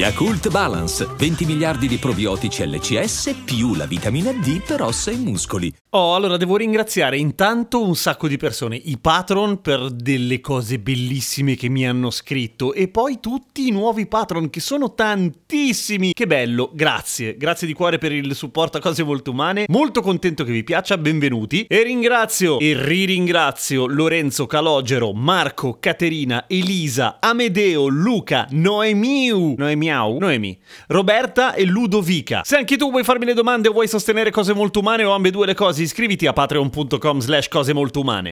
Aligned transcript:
Yakult 0.00 0.48
Balance, 0.48 1.06
20 1.14 1.44
miliardi 1.44 1.86
di 1.86 1.98
probiotici 1.98 2.66
LCS 2.66 3.42
più 3.44 3.74
la 3.74 3.84
vitamina 3.84 4.32
D 4.32 4.62
per 4.62 4.80
ossa 4.80 5.10
e 5.10 5.16
muscoli. 5.16 5.70
Oh, 5.90 6.14
allora 6.14 6.38
devo 6.38 6.56
ringraziare 6.56 7.18
intanto 7.18 7.82
un 7.82 7.94
sacco 7.94 8.26
di 8.26 8.38
persone, 8.38 8.76
i 8.76 8.96
patron 8.96 9.60
per 9.60 9.90
delle 9.90 10.40
cose 10.40 10.78
bellissime 10.78 11.54
che 11.54 11.68
mi 11.68 11.86
hanno 11.86 12.10
scritto 12.10 12.72
e 12.72 12.88
poi 12.88 13.18
tutti 13.20 13.66
i 13.66 13.72
nuovi 13.72 14.06
patron 14.06 14.48
che 14.48 14.60
sono 14.60 14.94
tantissimi. 14.94 16.12
Che 16.14 16.26
bello, 16.26 16.70
grazie, 16.72 17.36
grazie 17.36 17.66
di 17.66 17.74
cuore 17.74 17.98
per 17.98 18.12
il 18.12 18.34
supporto 18.34 18.78
a 18.78 18.80
cose 18.80 19.02
molto 19.02 19.32
umane. 19.32 19.64
Molto 19.68 20.00
contento 20.00 20.44
che 20.44 20.52
vi 20.52 20.64
piaccia, 20.64 20.96
benvenuti. 20.96 21.66
E 21.68 21.82
ringrazio 21.82 22.58
e 22.58 22.72
riringrazio 22.74 23.86
Lorenzo 23.86 24.46
Calogero, 24.46 25.12
Marco, 25.12 25.76
Caterina, 25.78 26.44
Elisa, 26.46 27.18
Amedeo, 27.20 27.88
Luca, 27.88 28.46
Noemiu, 28.50 29.56
Noemiau, 29.90 30.18
Noemi, 30.18 30.58
Roberta 30.88 31.54
e 31.54 31.64
Ludovica. 31.64 32.42
Se 32.44 32.56
anche 32.56 32.76
tu 32.76 32.90
vuoi 32.90 33.04
farmi 33.04 33.24
le 33.24 33.34
domande 33.34 33.68
o 33.68 33.72
vuoi 33.72 33.88
sostenere 33.88 34.30
cose 34.30 34.54
molto 34.54 34.78
umane 34.80 35.04
o 35.04 35.12
ambedue 35.12 35.46
le 35.46 35.54
cose, 35.54 35.82
iscriviti 35.82 36.26
a 36.26 36.32
patreon.com 36.32 37.18
slash 37.18 37.48
cose 37.48 37.72
molto 37.72 38.00
umane. 38.00 38.30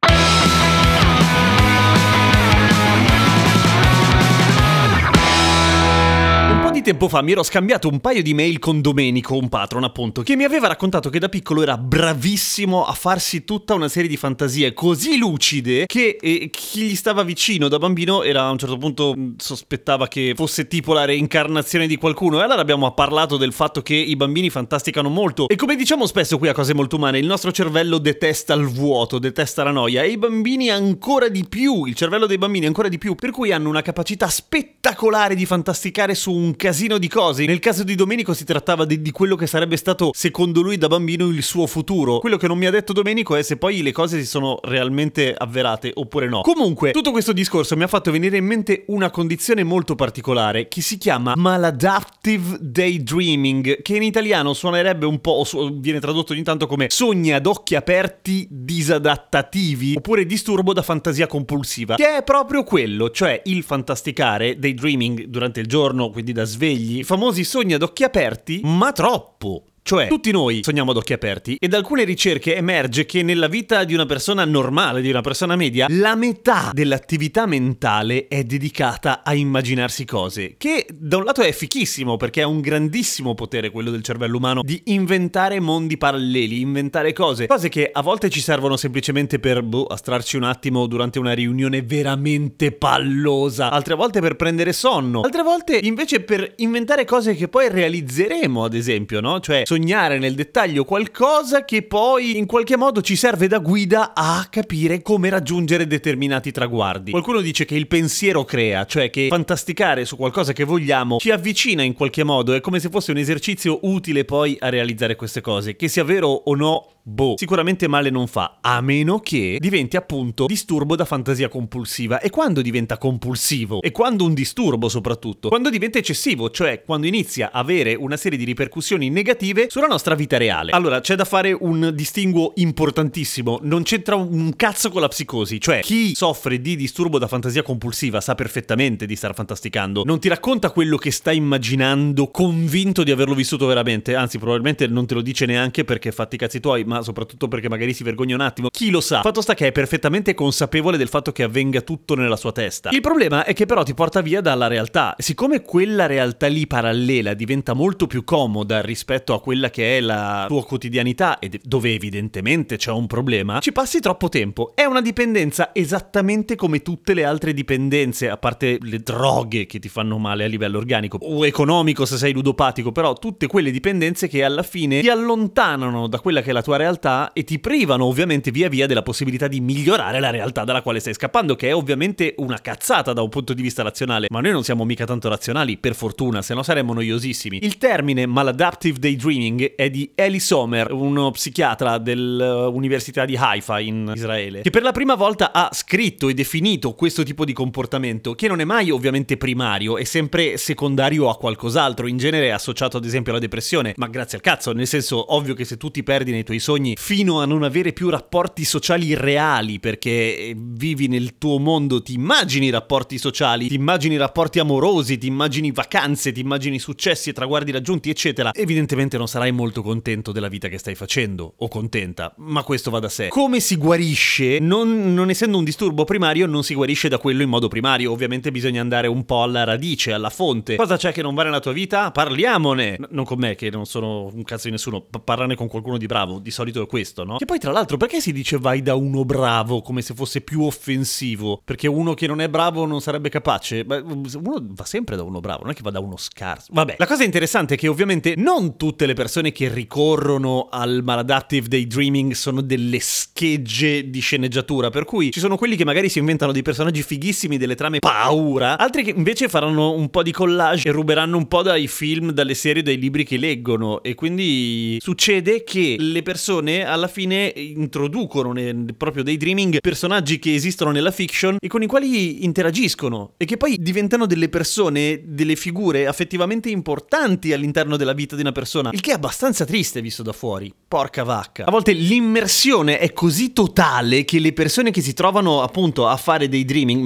Tempo 6.89 7.09
fa 7.11 7.21
mi 7.21 7.33
ero 7.33 7.43
scambiato 7.43 7.87
un 7.87 8.01
paio 8.01 8.23
di 8.23 8.33
mail 8.33 8.59
con 8.59 8.81
Domenico, 8.81 9.37
un 9.37 9.51
patron 9.51 9.85
appunto, 9.85 10.23
che 10.23 10.37
mi 10.37 10.45
aveva 10.45 10.69
raccontato 10.69 11.11
che 11.11 11.19
da 11.19 11.29
piccolo 11.29 11.61
era 11.61 11.77
bravissimo 11.77 12.87
a 12.87 12.95
farsi 12.95 13.45
tutta 13.45 13.75
una 13.75 13.89
serie 13.89 14.09
di 14.09 14.17
fantasie 14.17 14.73
così 14.73 15.19
lucide 15.19 15.85
che 15.85 16.17
eh, 16.19 16.49
chi 16.49 16.85
gli 16.85 16.97
stava 16.97 17.25
vicino 17.25 17.69
da 17.69 17.77
bambino 17.77 18.23
era 18.23 18.45
a 18.45 18.51
un 18.51 18.57
certo 18.57 18.79
punto 18.79 19.13
mh, 19.15 19.35
sospettava 19.37 20.09
che 20.09 20.33
fosse 20.35 20.67
tipo 20.67 20.95
la 20.95 21.05
reincarnazione 21.05 21.87
di 21.87 21.99
qualcuno. 21.99 22.41
E 22.41 22.45
allora 22.45 22.63
abbiamo 22.63 22.91
parlato 22.95 23.37
del 23.37 23.53
fatto 23.53 23.83
che 23.83 23.95
i 23.95 24.17
bambini 24.17 24.49
fantasticano 24.49 25.11
molto. 25.11 25.47
E 25.47 25.57
come 25.57 25.77
diciamo 25.77 26.07
spesso 26.07 26.39
qui 26.39 26.49
a 26.49 26.55
cose 26.55 26.73
molto 26.73 26.97
umane 26.97 27.19
il 27.19 27.27
nostro 27.27 27.53
cervello 27.53 27.99
detesta 27.99 28.55
il 28.55 28.67
vuoto, 28.67 29.19
detesta 29.19 29.63
la 29.63 29.73
noia. 29.73 30.05
E 30.05 30.09
i 30.09 30.17
bambini 30.17 30.71
ancora 30.71 31.29
di 31.29 31.45
più, 31.47 31.85
il 31.85 31.95
cervello 31.95 32.25
dei 32.25 32.39
bambini 32.39 32.65
ancora 32.65 32.89
di 32.89 32.97
più, 32.97 33.15
per 33.15 33.31
cui 33.31 33.53
hanno 33.53 33.69
una 33.69 33.83
capacità 33.83 34.27
spettacolare 34.29 35.35
di 35.35 35.45
fantasticare 35.45 36.15
su 36.15 36.33
un 36.33 36.57
casino 36.57 36.77
di 36.87 37.09
cose. 37.09 37.45
Nel 37.45 37.59
caso 37.59 37.83
di 37.83 37.97
Domenico 37.97 38.35
si 38.35 38.45
trattava 38.45 38.85
di, 38.85 39.03
di 39.03 39.11
quello 39.11 39.35
che 39.35 39.47
sarebbe 39.47 39.77
stato, 39.77 40.11
secondo 40.15 40.61
lui, 40.61 40.79
da 40.79 40.87
bambino 40.87 41.27
il 41.27 41.43
suo 41.43 41.67
futuro. 41.67 42.21
Quello 42.21 42.37
che 42.37 42.47
non 42.47 42.57
mi 42.57 42.67
ha 42.67 42.71
detto 42.71 42.93
Domenico 42.93 43.35
è 43.35 43.43
se 43.43 43.57
poi 43.57 43.83
le 43.83 43.93
cose 43.93 44.21
si 44.21 44.27
sono 44.27 44.61
realmente 44.63 45.35
avverate 45.37 45.91
oppure 45.93 46.29
no. 46.29 46.43
Comunque, 46.43 46.93
tutto 46.93 47.11
questo 47.11 47.33
discorso 47.33 47.77
mi 47.77 47.83
ha 47.83 47.89
fatto 47.89 48.13
venire 48.13 48.37
in 48.37 48.45
mente 48.45 48.85
una 48.89 49.11
condizione 49.11 49.65
molto 49.65 49.97
particolare 49.97 50.69
che 50.69 50.81
si 50.81 50.99
chiama 50.99 51.35
maladaptive 51.35 52.59
daydreaming, 52.61 53.83
che 53.83 53.97
in 53.97 54.03
italiano 54.03 54.53
suonerebbe 54.53 55.07
un 55.07 55.21
po', 55.21 55.43
o 55.53 55.71
viene 55.73 55.99
tradotto 55.99 56.33
ogni 56.33 56.43
tanto 56.45 56.67
come 56.67 56.87
sogni 56.91 57.33
ad 57.33 57.47
occhi 57.47 57.75
aperti 57.75 58.47
disadattativi, 58.51 59.95
oppure 59.97 60.27
disturbo 60.27 60.73
da 60.73 60.83
fantasia 60.83 61.27
compulsiva, 61.27 61.97
che 61.97 62.19
è 62.19 62.23
proprio 62.23 62.63
quello, 62.65 63.11
cioè 63.11 63.41
il 63.47 63.63
fantasticare 63.63 64.59
daydreaming 64.59 65.25
durante 65.25 65.61
il 65.61 65.67
giorno, 65.67 66.11
quindi 66.11 66.33
da 66.33 66.45
svegli, 66.69 67.03
famosi 67.05 67.45
sogni 67.45 67.73
ad 67.75 67.83
occhi 67.83 68.05
aperti, 68.05 68.61
ma 68.63 68.93
troppo. 68.93 69.65
Cioè, 69.89 70.07
tutti 70.07 70.31
noi. 70.33 70.61
sogniamo 70.63 70.91
ad 70.91 70.99
occhi 70.99 71.15
aperti. 71.15 71.57
E 71.59 71.67
da 71.67 71.79
alcune 71.79 72.05
ricerche 72.05 72.55
emerge 72.55 73.07
che 73.07 73.23
nella 73.23 73.49
vita 73.49 73.85
di 73.85 73.95
una 73.95 74.05
persona 74.05 74.45
normale, 74.45 75.01
di 75.01 75.09
una 75.09 75.23
persona 75.23 75.57
media, 75.57 75.87
la 75.89 76.15
metà 76.15 76.73
dell'attività 76.75 77.47
mentale 77.47 78.29
è 78.29 78.45
dedicata 78.45 79.23
a 79.25 79.33
immaginarsi 79.33 80.05
cose, 80.05 80.57
che 80.59 80.87
da 80.93 81.17
un 81.17 81.25
lato 81.25 81.41
è 81.41 81.51
fichissimo 81.53 82.19
perché 82.19 82.43
è 82.43 82.45
un 82.45 82.61
grandissimo 82.61 83.33
potere 83.35 83.71
quello 83.71 83.91
del 83.91 84.03
cervello 84.03 84.37
umano 84.37 84.61
di 84.63 84.79
inventare 84.87 85.59
mondi 85.59 85.97
paralleli, 85.97 86.61
inventare 86.61 87.15
cose, 87.15 87.47
cose 87.47 87.71
che 87.71 87.89
a 87.91 88.03
volte 88.03 88.29
ci 88.29 88.43
servono 88.43 88.77
semplicemente 88.77 89.39
per 89.39 89.63
boh, 89.63 89.87
astrarci 89.87 90.37
un 90.37 90.43
attimo 90.43 90.87
durante 90.87 91.19
una 91.19 91.33
riunione 91.33 91.81
veramente 91.81 92.73
pallosa, 92.73 93.71
altre 93.71 93.95
volte 93.95 94.21
per 94.21 94.37
prendere 94.37 94.75
sonno, 94.75 95.23
altre 95.23 95.43
volte 95.43 95.81
invece 95.83 96.21
per 96.21 96.53
inventare 96.57 97.07
cose 97.07 97.35
che 97.35 97.49
poi 97.49 97.71
realizzeremo, 97.71 98.65
ad 98.65 98.75
esempio, 98.75 99.23
no? 99.23 99.41
Cioè 99.41 99.63
sognare 99.79 100.19
nel 100.19 100.35
dettaglio 100.35 100.85
qualcosa 100.85 101.65
che 101.65 101.83
poi 101.83 102.37
in 102.37 102.47
qualche 102.47 102.77
modo 102.77 103.01
ci 103.01 103.15
serve 103.15 103.47
da 103.47 103.59
guida 103.59 104.13
a 104.13 104.47
capire 104.51 105.03
come 105.03 105.31
raggiungere 105.31 105.87
determinati 105.87 106.51
traguardi. 106.51 107.13
Qualcuno 107.13 107.41
dice 107.41 107.65
che 107.65 107.77
il 107.77 107.87
pensiero 107.87 108.45
crea, 108.45 108.85
cioè 108.87 109.09
che 109.09 109.29
fantasticare 109.31 110.05
su 110.05 110.17
qualcosa 110.17 110.53
che 110.53 110.65
vogliamo 110.65 111.19
ci 111.19 111.31
avvicina 111.31 111.83
in 111.83 111.93
qualche 111.93 112.25
modo, 112.25 112.55
è 112.55 112.61
come 112.61 112.81
se 112.81 112.89
fosse 112.89 113.13
un 113.13 113.19
esercizio 113.19 113.79
utile 113.83 114.25
poi 114.25 114.57
a 114.59 114.69
realizzare 114.69 115.15
queste 115.15 115.41
cose. 115.41 115.77
Che 115.77 115.87
sia 115.87 116.03
vero 116.03 116.29
o 116.29 116.55
no, 116.57 116.98
boh, 117.09 117.35
sicuramente 117.37 117.89
male 117.89 118.11
non 118.11 118.27
fa, 118.27 118.59
a 118.61 118.81
meno 118.81 119.21
che 119.21 119.57
diventi 119.59 119.97
appunto 119.97 120.47
disturbo 120.47 120.95
da 120.95 121.05
fantasia 121.05 121.49
compulsiva. 121.49 122.21
E 122.21 122.31
quando 122.31 122.61
diventa 122.61 122.99
compulsivo? 122.99 123.81
E 123.81 123.91
quando 123.91 124.25
un 124.25 124.35
disturbo 124.35 124.89
soprattutto? 124.89 125.49
Quando 125.49 125.71
diventa 125.71 125.99
eccessivo, 125.99 126.51
cioè 126.51 126.83
quando 126.85 127.07
inizia 127.07 127.51
a 127.51 127.61
avere 127.61 127.95
una 127.95 128.17
serie 128.17 128.39
di 128.39 128.45
ripercussioni 128.45 129.09
negative 129.09 129.67
sulla 129.71 129.87
nostra 129.87 130.15
vita 130.15 130.37
reale. 130.37 130.73
Allora, 130.73 131.01
c'è 131.01 131.15
da 131.15 131.25
fare 131.25 131.53
un 131.53 131.93
distinguo 131.95 132.53
importantissimo, 132.57 133.59
non 133.63 133.83
c'entra 133.83 134.15
un 134.17 134.55
cazzo 134.55 134.91
con 134.91 135.01
la 135.01 135.09
psicosi, 135.09 135.61
cioè 135.61 135.81
chi 135.81 136.15
soffre 136.15 136.61
di 136.61 136.77
disturbo 136.77 137.19
da 137.19 137.27
fantasia 137.27 137.63
compulsiva 137.63 138.21
sa 138.21 138.35
perfettamente 138.35 139.07
di 139.07 139.17
star 139.17 139.35
fantasticando, 139.35 140.03
non 140.05 140.21
ti 140.21 140.29
racconta 140.29 140.71
quello 140.71 140.97
che 140.97 141.11
sta 141.11 141.33
immaginando 141.33 142.31
convinto 142.31 143.03
di 143.03 143.11
averlo 143.11 143.35
vissuto 143.35 143.67
veramente, 143.67 144.15
anzi 144.15 144.39
probabilmente 144.39 144.87
non 144.87 145.07
te 145.07 145.15
lo 145.15 145.23
dice 145.23 145.47
neanche 145.47 145.85
perché 145.85 146.13
fatti 146.13 146.35
i 146.35 146.39
cazzi 146.39 146.61
tuoi, 146.61 146.85
ma 146.85 146.98
soprattutto 147.03 147.49
perché 147.49 147.69
magari 147.69 147.93
si 147.93 148.03
vergogna 148.03 148.35
un 148.35 148.41
attimo. 148.41 148.69
Chi 148.71 148.91
lo 148.91 149.01
sa? 149.01 149.23
Fatto 149.23 149.41
sta 149.41 149.55
che 149.55 149.69
è 149.69 149.73
perfettamente 149.73 150.35
consapevole 150.35 150.97
del 150.97 151.09
fatto 151.09 151.33
che 151.33 151.43
avvenga 151.43 151.81
tutto 151.81 152.15
nella 152.15 152.37
sua 152.37 152.53
testa. 152.53 152.91
Il 152.91 153.01
problema 153.01 153.45
è 153.45 153.53
che 153.53 153.67
però 153.67 153.83
ti 153.83 153.95
porta 153.95 154.21
via 154.21 154.41
dalla 154.41 154.67
realtà. 154.67 155.15
Siccome 155.19 155.63
quella 155.63 156.07
realtà 156.07 156.47
lì 156.47 156.67
parallela 156.67 157.35
diventa 157.35 157.73
molto 157.73 158.07
più 158.07 158.25
comoda 158.25 158.81
rispetto 158.81 159.35
a 159.35 159.41
quella 159.41 159.71
che 159.71 159.99
è 159.99 160.01
la 160.01 160.45
tua 160.49 160.65
quotidianità 160.65 161.39
e 161.39 161.61
dove 161.63 161.93
evidentemente 161.93 162.77
c'è 162.77 162.91
un 162.91 163.07
problema, 163.07 163.61
ci 163.61 163.73
passi 163.73 164.01
troppo 164.01 164.29
tempo. 164.29 164.73
È 164.75 164.85
una 164.85 165.01
dipendenza 165.01 165.71
esattamente 165.73 166.57
come 166.57 166.83
tutte 166.83 167.15
le 167.15 167.25
altre 167.25 167.55
dipendenze, 167.55 168.29
a 168.29 168.37
parte 168.37 168.79
le 168.81 168.99
droghe 168.99 169.67
che 169.67 169.79
ti 169.79 169.89
fanno 169.89 170.19
male 170.19 170.45
a 170.45 170.49
livello 170.49 170.79
organico 170.79 171.19
o 171.21 171.47
economico 171.47 172.05
se 172.05 172.17
sei 172.17 172.33
ludopatico, 172.33 172.93
però 172.93 173.13
tutte 173.15 173.47
quelle 173.47 173.71
dipendenze 173.71 174.29
che 174.29 174.45
alla 174.45 174.63
fine 174.63 175.01
ti 175.01 175.09
allontanano 175.09 176.07
da 176.07 176.21
quella 176.21 176.43
che 176.43 176.51
è 176.51 176.53
la 176.53 176.63
tua 176.63 176.77
realtà 176.77 176.88
e 177.33 177.45
ti 177.45 177.59
privano 177.59 178.07
ovviamente 178.07 178.51
via 178.51 178.69
via 178.69 178.87
della 178.87 179.03
possibilità 179.03 179.47
di 179.47 179.61
migliorare 179.61 180.21
la 180.21 180.31
realtà 180.31 180.65
dalla 180.65 180.81
quale 180.81 181.01
stai 181.01 181.13
scappando, 181.13 181.55
che 181.55 181.69
è 181.69 181.75
ovviamente 181.75 182.35
una 182.39 182.59
cazzata 182.61 183.13
da 183.13 183.21
un 183.21 183.29
punto 183.29 183.53
di 183.53 183.61
vista 183.61 183.83
razionale, 183.83 184.29
ma 184.31 184.41
noi 184.41 184.53
non 184.53 184.65
siamo 184.65 184.85
mica 184.85 185.05
tanto 185.05 185.29
razionali, 185.29 185.77
per 185.77 185.95
fortuna, 185.95 186.41
se 186.41 186.55
no 186.55 186.63
saremmo 186.63 186.95
noiosissimi. 186.95 187.59
Il 187.63 187.77
termine 187.77 188.27
maladaptive 188.27 188.99
daydreaming 188.99 189.75
è 189.75 189.91
di 189.91 190.13
Eli 190.15 190.41
Sommer, 190.41 190.93
uno 190.93 191.31
psichiatra 191.31 191.99
dell'Università 191.99 193.25
di 193.25 193.37
Haifa 193.37 193.81
in 193.81 194.13
Israele, 194.15 194.63
che 194.63 194.71
per 194.71 194.83
la 194.83 194.93
prima 194.93 195.15
volta 195.15 195.53
ha 195.53 195.69
scritto 195.73 196.29
e 196.29 196.35
definito 196.35 196.95
questo 196.95 197.23
tipo 197.23 197.45
di 197.45 197.53
comportamento, 197.53 198.35
che 198.35 198.49
non 198.49 198.61
è 198.61 198.65
mai 198.65 198.91
ovviamente 198.91 199.37
primario, 199.37 199.99
è 199.99 200.05
sempre 200.05 200.57
secondario 200.57 201.29
a 201.29 201.37
qualcos'altro, 201.37 202.07
in 202.07 202.17
genere 202.17 202.53
associato 202.53 202.97
ad 202.97 203.05
esempio 203.05 203.33
alla 203.33 203.41
depressione, 203.41 203.95
ma 203.97 204.07
grazie 204.07 204.39
al 204.39 204.43
cazzo, 204.43 204.73
nel 204.73 204.87
senso 204.87 205.35
ovvio 205.35 205.55
che 205.55 205.65
se 205.65 205.77
tu 205.77 205.91
ti 205.91 206.03
perdi 206.03 206.31
nei 206.31 206.45
tuoi 206.45 206.59
sogni 206.59 206.78
fino 206.97 207.41
a 207.41 207.47
non 207.47 207.63
avere 207.63 207.93
più 207.93 208.09
rapporti 208.09 208.65
sociali 208.65 209.15
reali, 209.15 209.81
perché 209.81 210.55
vivi 210.57 211.09
nel 211.09 211.39
tuo 211.39 211.59
mondo, 211.59 212.03
ti 212.03 212.15
immagini 212.15 212.71
rapporti 212.71 213.19
sociali, 213.19 213.69
ti 213.69 213.75
immagini 213.75 214.17
rapporti 214.17 214.59
amorosi, 214.59 215.19
ti 215.19 215.27
immagini 215.27 215.71
vacanze, 215.73 216.33
ti 216.33 216.41
immagini 216.41 216.79
successi 216.79 217.31
e 217.31 217.33
traguardi 217.33 217.71
raggiunti, 217.71 218.11
eccetera, 218.11 218.53
evidentemente 218.55 219.17
non 219.17 219.29
sarai 219.29 219.53
molto 219.53 219.83
contento 219.83 220.33
della 220.33 220.49
vita 220.49 220.69
che 220.69 220.79
stai 220.79 220.95
facendo, 220.95 221.55
o 221.57 221.69
contenta, 221.69 222.35
ma 222.39 222.63
questo 222.63 222.91
va 222.91 222.99
da 222.99 223.09
sé. 223.09 223.29
Come 223.29 223.61
si 223.61 223.77
guarisce? 223.77 224.59
Non, 224.59 225.15
non 225.15 225.31
essendo 225.31 225.59
un 225.59 225.65
disturbo 225.65 226.05
primario, 226.05 226.47
non 226.47 226.63
si 226.63 226.75
guarisce 226.75 227.09
da 227.09 227.19
quello 227.19 227.43
in 227.43 227.49
modo 227.49 227.69
primario, 227.69 228.13
ovviamente 228.13 228.51
bisogna 228.51 228.81
andare 228.81 229.07
un 229.07 229.25
po' 229.25 229.43
alla 229.43 229.65
radice, 229.65 230.13
alla 230.13 230.31
fonte. 230.31 230.77
Cosa 230.77 230.97
c'è 230.97 231.13
che 231.13 231.23
non 231.23 231.35
va 231.35 231.43
nella 231.45 231.61
tua 231.61 231.73
vita? 231.73 232.11
Parliamone! 232.11 232.97
N- 232.99 233.07
non 233.11 233.25
con 233.25 233.39
me, 233.39 233.55
che 233.55 233.71
non 233.71 233.87
sono 233.87 234.31
un 234.33 234.43
cazzo 234.45 234.67
di 234.67 234.73
nessuno, 234.73 235.01
p- 235.03 235.21
parlane 235.21 235.55
con 235.55 235.69
qualcuno 235.69 235.99
di 235.99 236.07
bravo, 236.07 236.39
di 236.39 236.51
solito 236.59 236.83
è 236.83 236.87
questo, 236.87 237.23
no? 237.25 237.37
Che 237.37 237.45
poi 237.45 237.59
tra 237.59 237.71
l'altro 237.71 237.97
perché 237.97 238.21
si 238.21 238.33
dice 238.33 238.59
vai 238.59 238.83
da 238.83 238.97
uno 238.97 239.25
bravo 239.25 239.81
come 239.81 240.03
se 240.03 240.15
fosse 240.15 240.41
più 240.41 240.63
offensivo? 240.63 241.61
Perché 241.65 241.87
uno 241.87 242.15
che 242.15 242.27
non 242.27 242.41
è 242.41 242.49
bravo 242.49 242.85
non 242.85 243.01
sarebbe 243.01 243.29
capace? 243.29 243.85
Beh, 243.85 243.99
uno 243.99 244.67
va 244.71 244.85
sempre 244.85 245.15
da 245.15 245.23
uno 245.23 245.39
bravo, 245.39 245.63
non 245.63 245.71
è 245.71 245.75
che 245.75 245.83
va 245.83 245.91
da 245.91 246.01
uno 246.01 246.17
scarso. 246.17 246.67
Vabbè, 246.73 246.97
la 246.99 247.07
cosa 247.07 247.23
interessante 247.23 247.75
è 247.75 247.77
che 247.77 247.87
ovviamente 247.87 248.35
non 248.37 248.77
tutte 248.77 249.07
le 249.07 249.15
persone 249.15 249.53
che 249.53 249.69
ricorrono 249.69 250.69
al 250.71 251.03
maladaptive 251.05 251.69
daydreaming 251.69 252.33
sono 252.33 252.61
delle 252.61 252.99
schegge 252.99 254.11
di 254.11 254.21
sceneggiatura, 254.21 254.91
per 254.91 255.05
cui 255.05 255.31
ci 255.31 255.41
sono 255.41 255.57
quelli 255.57 255.77
che 255.77 255.85
magari 255.85 256.09
si 256.09 256.19
inventano 256.19 256.51
dei 256.51 256.63
personaggi 256.63 257.03
fighissimi, 257.03 257.57
delle 257.57 257.77
trame 257.77 258.01
paura, 258.01 258.79
altri 258.79 259.05
che 259.05 259.11
invece 259.11 259.49
faranno 259.49 259.93
un 259.93 260.11
po' 260.11 260.25
di 260.25 260.33
collage 260.33 260.89
e 260.89 260.93
ruberanno 260.93 261.37
un 261.37 261.47
po' 261.47 261.63
dai 261.63 261.87
film, 261.87 262.33
dalle 262.33 262.55
serie, 262.55 262.83
dai 262.83 262.99
libri 262.99 263.25
che 263.25 263.37
leggono 263.37 264.03
e 264.03 264.15
quindi 264.15 264.99
succede 265.01 265.63
che 265.63 265.97
le 265.99 266.23
persone 266.23 266.47
alla 266.57 267.09
fine 267.09 267.53
introducono 267.55 268.53
nel 268.53 268.95
proprio 268.97 269.23
daydreaming 269.23 269.81
personaggi 269.81 270.39
che 270.39 270.55
esistono 270.55 270.91
nella 270.91 271.11
fiction 271.11 271.59
e 271.61 271.69
con 271.69 271.83
i 271.83 271.87
quali 271.87 272.45
interagiscono 272.45 273.35
e 273.37 273.45
che 273.45 273.57
poi 273.57 273.77
diventano 273.79 274.27
delle 274.27 274.49
persone, 274.49 275.23
delle 275.25 275.57
figure 275.57 276.07
affettivamente 276.07 276.71
importanti 276.71 277.53
all'interno 277.53 277.97
della 277.97 278.13
vita 278.13 278.35
di 278.35 278.41
una 278.41 278.53
persona, 278.53 278.91
il 278.93 279.01
che 279.01 279.11
è 279.11 279.15
abbastanza 279.15 279.65
triste 279.65 280.01
visto 280.01 280.23
da 280.23 280.33
fuori. 280.33 280.73
Porca 280.89 281.23
vacca. 281.23 281.65
A 281.67 281.71
volte 281.71 281.93
l'immersione 281.93 282.99
è 282.99 283.13
così 283.13 283.53
totale 283.53 284.25
che 284.25 284.39
le 284.39 284.53
persone 284.53 284.91
che 284.91 285.03
si 285.03 285.13
trovano 285.13 285.63
appunto 285.63 286.07
a 286.07 286.17
fare 286.17 286.49
dei 286.49 286.65
dreaming, 286.65 287.05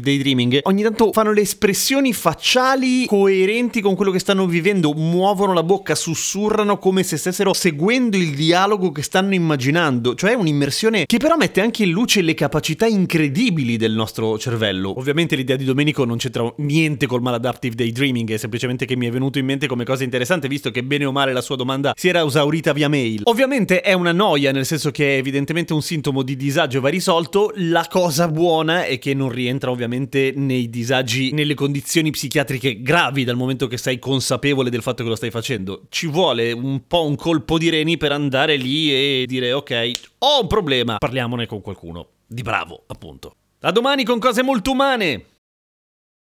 daydreaming, 0.00 0.60
ogni 0.64 0.82
tanto 0.82 1.12
fanno 1.12 1.32
le 1.32 1.40
espressioni 1.40 2.12
facciali 2.12 3.06
coerenti 3.06 3.80
con 3.80 3.94
quello 3.94 4.10
che 4.10 4.18
stanno 4.18 4.46
vivendo, 4.46 4.92
muovono 4.92 5.52
la 5.52 5.62
bocca, 5.62 5.94
sussurrano 5.94 6.78
come 6.78 7.02
se 7.02 7.16
stessero 7.16 7.54
seguendo 7.54 8.16
il 8.16 8.34
dialogo 8.34 8.81
che 8.90 9.02
stanno 9.02 9.34
immaginando, 9.34 10.14
cioè 10.14 10.32
un'immersione 10.34 11.04
che 11.06 11.18
però 11.18 11.36
mette 11.36 11.60
anche 11.60 11.84
in 11.84 11.90
luce 11.90 12.22
le 12.22 12.34
capacità 12.34 12.86
incredibili 12.86 13.76
del 13.76 13.92
nostro 13.92 14.38
cervello. 14.38 14.98
Ovviamente 14.98 15.36
l'idea 15.36 15.56
di 15.56 15.64
Domenico 15.64 16.04
non 16.04 16.16
c'entra 16.16 16.52
niente 16.58 17.06
col 17.06 17.22
maladaptive 17.22 17.74
daydreaming, 17.74 18.32
è 18.32 18.36
semplicemente 18.36 18.86
che 18.86 18.96
mi 18.96 19.06
è 19.06 19.10
venuto 19.10 19.38
in 19.38 19.44
mente 19.44 19.66
come 19.66 19.84
cosa 19.84 20.04
interessante 20.04 20.48
visto 20.48 20.70
che 20.70 20.82
bene 20.82 21.04
o 21.04 21.12
male 21.12 21.32
la 21.32 21.40
sua 21.40 21.56
domanda 21.56 21.92
si 21.96 22.08
era 22.08 22.24
esaurita 22.24 22.72
via 22.72 22.88
mail. 22.88 23.20
Ovviamente 23.24 23.80
è 23.80 23.92
una 23.92 24.12
noia, 24.12 24.52
nel 24.52 24.66
senso 24.66 24.90
che 24.90 25.14
è 25.14 25.18
evidentemente 25.18 25.72
un 25.72 25.82
sintomo 25.82 26.22
di 26.22 26.36
disagio 26.36 26.80
va 26.80 26.88
risolto, 26.88 27.52
la 27.56 27.86
cosa 27.88 28.28
buona 28.28 28.86
è 28.86 28.98
che 28.98 29.14
non 29.14 29.30
rientra 29.30 29.70
ovviamente 29.70 30.32
nei 30.34 30.70
disagi, 30.70 31.32
nelle 31.32 31.54
condizioni 31.54 32.10
psichiatriche 32.10 32.82
gravi 32.82 33.24
dal 33.24 33.36
momento 33.36 33.66
che 33.66 33.76
sei 33.76 33.98
consapevole 33.98 34.70
del 34.70 34.82
fatto 34.82 35.02
che 35.02 35.08
lo 35.08 35.14
stai 35.14 35.30
facendo. 35.30 35.82
Ci 35.88 36.06
vuole 36.06 36.52
un 36.52 36.86
po' 36.86 37.04
un 37.04 37.16
colpo 37.16 37.58
di 37.58 37.68
reni 37.68 37.96
per 37.96 38.12
andare 38.12 38.56
lì 38.72 38.90
e 38.90 39.26
dire 39.26 39.52
ok, 39.52 39.90
ho 40.18 40.40
un 40.40 40.46
problema, 40.46 40.96
parliamone 40.96 41.46
con 41.46 41.60
qualcuno 41.60 42.08
di 42.26 42.42
bravo, 42.42 42.84
appunto. 42.86 43.34
A 43.60 43.70
domani 43.70 44.04
con 44.04 44.18
cose 44.18 44.42
molto 44.42 44.70
umane! 44.72 45.26